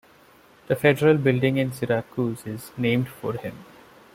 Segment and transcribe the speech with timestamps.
[0.65, 3.63] The federal building in Syracuse is named for him.